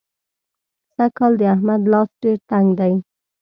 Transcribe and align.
سږکال 0.95 1.33
د 1.37 1.41
احمد 1.53 1.81
لاس 1.91 2.09
ډېر 2.21 2.37
تنګ 2.49 2.67
دی. 2.79 2.93